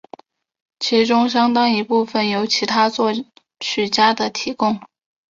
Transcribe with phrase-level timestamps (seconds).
[0.79, 3.13] 其中相当一部分由其他作
[3.59, 4.79] 曲家的提供。